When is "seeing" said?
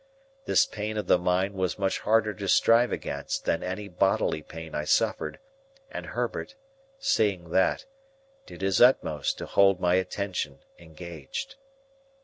6.97-7.51